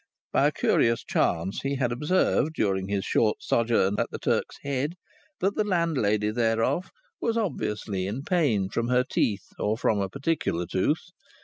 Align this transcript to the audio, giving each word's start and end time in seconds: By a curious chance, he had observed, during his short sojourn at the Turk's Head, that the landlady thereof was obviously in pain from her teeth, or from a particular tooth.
By 0.31 0.47
a 0.47 0.51
curious 0.51 1.03
chance, 1.03 1.61
he 1.61 1.75
had 1.75 1.91
observed, 1.91 2.53
during 2.55 2.87
his 2.87 3.05
short 3.05 3.37
sojourn 3.43 3.99
at 3.99 4.09
the 4.09 4.17
Turk's 4.17 4.57
Head, 4.63 4.95
that 5.41 5.53
the 5.53 5.63
landlady 5.63 6.31
thereof 6.31 6.89
was 7.21 7.37
obviously 7.37 8.07
in 8.07 8.23
pain 8.23 8.67
from 8.69 8.87
her 8.87 9.03
teeth, 9.03 9.49
or 9.59 9.77
from 9.77 9.99
a 10.01 10.09
particular 10.09 10.65
tooth. 10.65 11.09